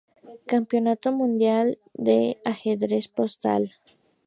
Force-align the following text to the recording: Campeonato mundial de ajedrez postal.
Campeonato 0.47 1.11
mundial 1.11 1.77
de 1.93 2.39
ajedrez 2.43 3.07
postal. 3.07 3.71